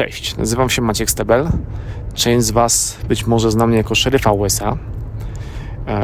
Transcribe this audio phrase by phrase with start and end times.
[0.00, 1.48] Cześć, nazywam się Maciek Stebel.
[2.14, 4.76] Część z Was być może zna mnie jako szeryfa USA.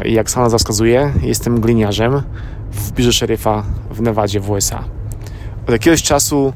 [0.05, 2.21] I jak sama nazwa wskazuje, jestem gliniarzem
[2.71, 4.83] w biurze szeryfa w Nevadzie w USA.
[5.67, 6.53] Od jakiegoś czasu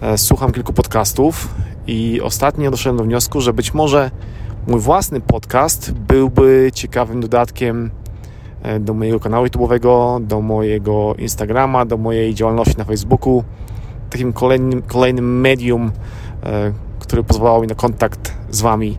[0.00, 1.54] e, słucham kilku podcastów
[1.86, 4.10] i ostatnio doszedłem do wniosku, że być może
[4.66, 7.90] mój własny podcast byłby ciekawym dodatkiem
[8.62, 13.44] e, do mojego kanału YouTube'owego, do mojego Instagrama, do mojej działalności na Facebooku,
[14.10, 15.92] takim kolejnym, kolejnym medium,
[16.42, 18.98] e, które pozwalało mi na kontakt z Wami,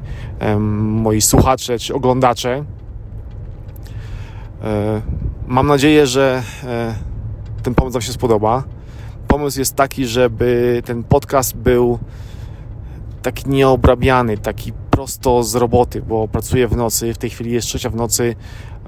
[0.69, 2.63] moi słuchacze czy oglądacze.
[5.47, 6.43] Mam nadzieję, że
[7.63, 8.63] ten pomysł Wam się spodoba.
[9.27, 11.99] Pomysł jest taki, żeby ten podcast był
[13.21, 17.89] taki nieobrabiany, taki prosto z roboty, bo pracuję w nocy, w tej chwili jest trzecia
[17.89, 18.35] w nocy,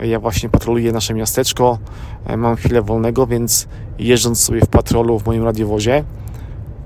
[0.01, 1.77] ja właśnie patroluję nasze miasteczko,
[2.25, 3.67] e, mam chwilę wolnego, więc
[3.99, 6.03] jeżdżąc sobie w patrolu w moim radiowozie,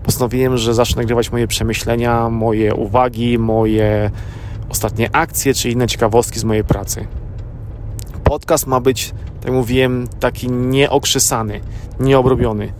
[0.10, 4.12] postanowiłem, że zacznę nagrywać moje przemyślenia, moje uwagi, moje
[4.70, 7.08] ostatnie akcje, czy inne ciekawostki z mojej pracy.
[8.24, 11.60] Podcast ma być, tak mówiłem, taki nieokrzesany,
[12.00, 12.74] nieobrobiony.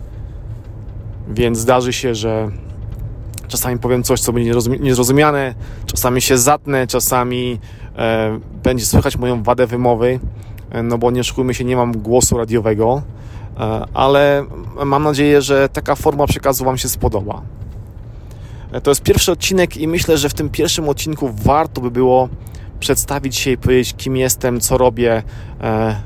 [1.28, 2.48] Więc zdarzy się, że
[3.48, 5.54] czasami powiem coś, co będzie niezrozumiane,
[5.86, 7.58] czasami się zatnę, czasami
[7.96, 10.20] e, będzie słychać moją wadę wymowy,
[10.70, 13.02] e, no bo nie oszukujmy się, nie mam głosu radiowego,
[13.94, 14.44] ale
[14.84, 17.42] mam nadzieję, że taka forma przekazu Wam się spodoba.
[18.72, 22.28] E, to jest pierwszy odcinek i myślę, że w tym pierwszym odcinku warto by było
[22.80, 25.22] przedstawić się i powiedzieć, kim jestem, co robię,
[25.60, 26.00] e,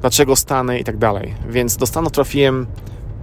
[0.00, 1.34] dlaczego stanę i tak dalej.
[1.48, 2.66] Więc do Stanów trafiłem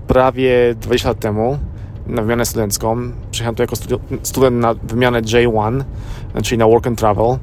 [0.07, 1.59] prawie 20 lat temu
[2.07, 3.11] na wymianę studencką.
[3.31, 3.75] Przyjechałem tu jako
[4.23, 5.83] student na wymianę J1,
[6.43, 7.37] czyli na Work and Travel.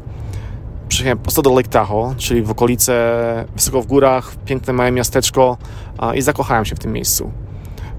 [0.95, 5.57] Przyjechałem prosto do Lake Tahoe, czyli w okolice, wysoko w górach, piękne małe miasteczko
[6.15, 7.31] i zakochałem się w tym miejscu.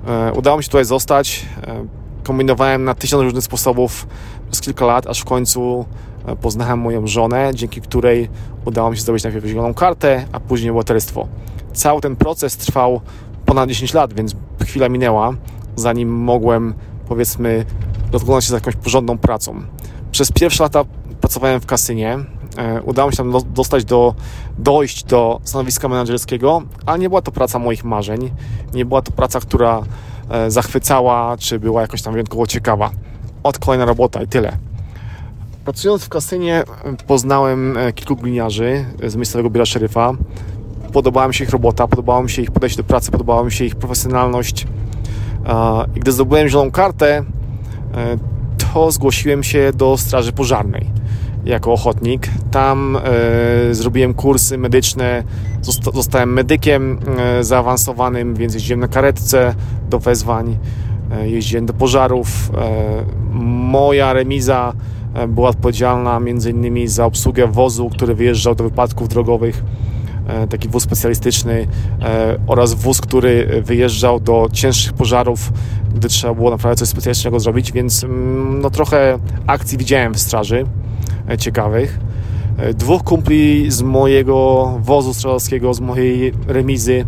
[0.07, 1.45] E, udało mi się tutaj zostać.
[1.67, 1.85] E,
[2.23, 4.07] kombinowałem na tysiąc różnych sposobów
[4.51, 5.85] przez kilka lat, aż w końcu
[6.25, 8.29] e, poznałem moją żonę, dzięki której
[8.65, 11.27] udało mi się zdobyć najpierw zieloną kartę, a później obywatelstwo.
[11.73, 13.01] Cały ten proces trwał
[13.45, 15.33] ponad 10 lat, więc chwila minęła,
[15.75, 16.73] zanim mogłem,
[17.07, 17.65] powiedzmy,
[18.11, 19.63] rozglądać się za jakąś porządną pracą.
[20.11, 20.83] Przez pierwsze lata
[21.21, 22.34] pracowałem w kasynie.
[22.57, 24.15] E, udało mi się tam dostać do,
[24.57, 28.31] dojść do stanowiska menedżerskiego, ale nie była to praca moich marzeń.
[28.73, 29.81] Nie była to praca, która
[30.29, 32.89] e, zachwycała, czy była jakoś tam wyjątkowo ciekawa.
[33.43, 34.57] Od kolejna robota i tyle.
[35.63, 36.63] Pracując w kasynie
[37.07, 40.13] poznałem e, kilku gliniarzy z miejscowego biura szeryfa
[40.93, 43.65] podobała mi się ich robota, podobało mi się ich podejście do pracy, podobała mi się
[43.65, 44.67] ich profesjonalność.
[45.95, 47.23] I gdy zdobyłem zieloną kartę,
[48.73, 50.89] to zgłosiłem się do Straży Pożarnej
[51.45, 52.27] jako ochotnik.
[52.55, 55.23] Tam e, zrobiłem kursy medyczne,
[55.93, 59.55] zostałem medykiem e, zaawansowanym, więc jeździłem na karetce
[59.89, 60.57] do wezwań,
[61.23, 62.51] jeździłem do pożarów.
[63.71, 64.73] Moja remiza
[65.27, 69.63] była odpowiedzialna innymi za obsługę wozu, który wyjeżdżał do wypadków drogowych
[70.27, 71.67] E, taki wóz specjalistyczny
[72.01, 75.51] e, oraz wóz, który wyjeżdżał do cięższych pożarów,
[75.95, 80.65] gdy trzeba było naprawdę coś specjalistycznego zrobić, więc mm, no trochę akcji widziałem w straży
[81.29, 81.99] e, ciekawych.
[82.73, 87.05] Dwóch kumpli z mojego wozu strażackiego, z mojej remizy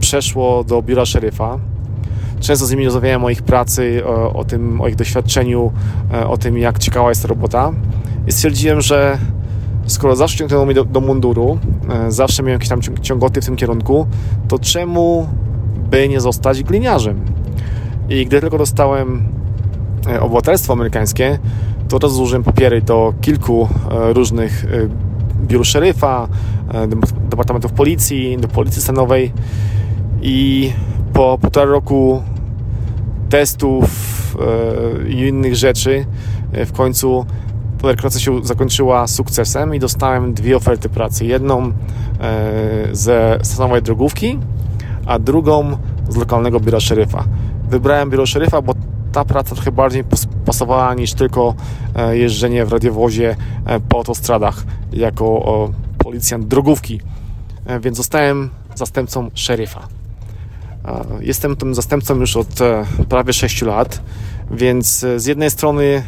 [0.00, 1.58] przeszło do biura szeryfa.
[2.40, 5.72] Często z nimi rozmawiałem o ich pracy, o, o, tym, o ich doświadczeniu,
[6.28, 7.72] o tym, jak ciekawa jest ta robota.
[8.26, 9.18] I stwierdziłem, że
[9.86, 11.58] skoro zawsze ciągnęło mnie do, do munduru,
[11.90, 14.06] e, zawsze miałem jakieś tam ciągoty w tym kierunku,
[14.48, 15.28] to czemu
[15.90, 17.20] by nie zostać gliniarzem?
[18.08, 19.22] I gdy tylko dostałem
[20.06, 21.38] e, obywatelstwo amerykańskie,
[21.88, 24.66] to od razu złożyłem papiery do kilku e, różnych
[25.42, 26.28] biur szeryfa,
[27.30, 29.32] departamentów policji, do policji stanowej
[30.22, 30.72] i
[31.12, 32.22] po półtora roku
[33.28, 33.88] testów
[35.08, 36.06] i innych rzeczy
[36.52, 37.26] w końcu
[37.82, 41.24] rekrutacja się zakończyła sukcesem i dostałem dwie oferty pracy.
[41.26, 41.72] Jedną e,
[42.92, 44.38] ze stanowej drogówki,
[45.06, 45.76] a drugą
[46.08, 47.24] z lokalnego biura szeryfa.
[47.70, 48.74] Wybrałem biuro szeryfa, bo
[49.12, 50.04] ta praca trochę bardziej
[50.48, 51.54] pasowała niż tylko
[51.94, 53.36] e, jeżdżenie w radiowozie
[53.66, 57.00] e, po autostradach jako policjant drogówki.
[57.80, 59.88] Więc zostałem zastępcą szeryfa.
[61.20, 62.58] Jestem tym zastępcą już od
[63.08, 64.00] prawie 6 lat,
[64.50, 66.02] więc z jednej strony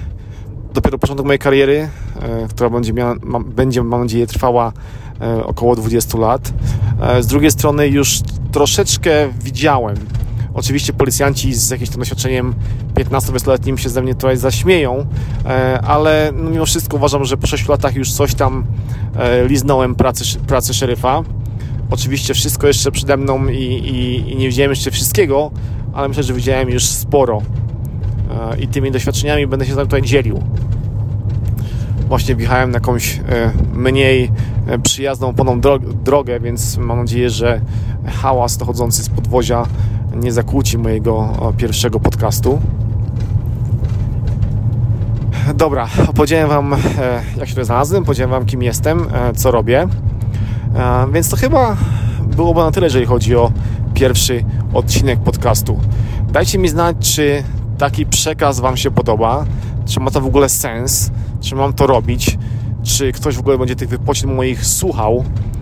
[0.75, 1.89] dopiero początek mojej kariery,
[2.21, 3.15] e, która będzie, miała,
[3.47, 4.73] będzie mam nadzieję, trwała
[5.21, 6.53] e, około 20 lat.
[7.01, 8.21] E, z drugiej strony już
[8.53, 9.97] troszeczkę widziałem.
[10.55, 12.55] Oczywiście policjanci z jakimś tam doświadczeniem
[12.95, 15.07] 15-20-letnim się ze mnie trochę zaśmieją,
[15.83, 18.65] ale no mimo wszystko uważam, że po 6 latach już coś tam
[19.47, 21.23] liznąłem pracy, pracy szeryfa.
[21.91, 25.51] Oczywiście wszystko jeszcze przede mną i, i, i nie widziałem jeszcze wszystkiego,
[25.93, 27.43] ale myślę, że widziałem już sporo
[28.61, 30.43] i tymi doświadczeniami będę się tutaj dzielił.
[32.09, 33.21] Właśnie wjechałem na jakąś
[33.75, 34.31] mniej
[34.83, 35.61] przyjazną poną
[36.05, 37.61] drogę, więc mam nadzieję, że
[38.07, 39.67] hałas dochodzący z podwozia
[40.17, 42.61] nie zakłóci mojego pierwszego podcastu.
[45.55, 46.75] Dobra, opowiedziałem Wam,
[47.37, 49.89] jak się tutaj znalazłem, powiedziałem Wam, kim jestem, co robię.
[51.13, 51.77] Więc to chyba
[52.37, 53.53] byłoby na tyle, jeżeli chodzi o
[53.95, 55.81] pierwszy odcinek podcastu.
[56.33, 57.43] Dajcie mi znać, czy
[57.79, 59.45] taki przekaz Wam się podoba,
[59.87, 61.11] czy ma to w ogóle sens,
[61.41, 62.39] czy mam to robić,
[62.83, 65.60] czy ktoś w ogóle będzie tych wypocin moich słuchał e,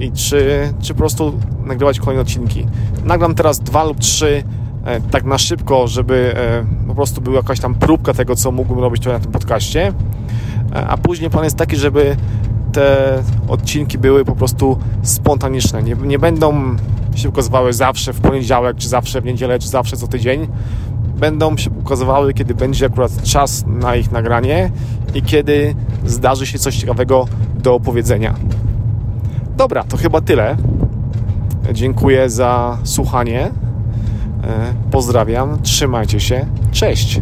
[0.00, 1.32] i czy, czy po prostu
[1.64, 2.66] nagrywać kolejne odcinki.
[3.04, 4.42] Nagram teraz dwa lub trzy
[4.84, 8.78] e, tak na szybko, żeby e, po prostu była jakaś tam próbka tego, co mógłbym
[8.78, 9.92] robić tutaj na tym podcaście.
[10.88, 12.16] A później plan jest taki, żeby
[12.72, 15.82] te odcinki były po prostu spontaniczne.
[15.82, 16.76] Nie, nie będą
[17.14, 20.48] się ukazywały zawsze w poniedziałek, czy zawsze w niedzielę, czy zawsze co tydzień.
[21.16, 24.70] Będą się ukazywały, kiedy będzie akurat czas na ich nagranie
[25.14, 25.74] i kiedy
[26.06, 28.34] zdarzy się coś ciekawego do opowiedzenia.
[29.60, 30.56] Dobra, to chyba tyle.
[31.72, 33.40] Dziękuję za słuchanie.
[33.44, 33.50] E,
[34.90, 36.46] pozdrawiam, trzymajcie się.
[36.72, 37.20] Cześć.